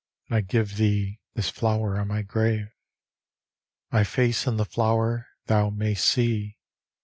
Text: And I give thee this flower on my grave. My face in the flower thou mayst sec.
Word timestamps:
And 0.29 0.37
I 0.37 0.41
give 0.41 0.77
thee 0.77 1.19
this 1.35 1.49
flower 1.51 1.99
on 1.99 2.07
my 2.07 2.23
grave. 2.23 2.69
My 3.91 4.03
face 4.03 4.47
in 4.47 4.57
the 4.57 4.65
flower 4.65 5.27
thou 5.45 5.69
mayst 5.69 6.05
sec. 6.09 6.55